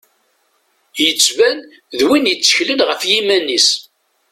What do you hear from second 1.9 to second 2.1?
d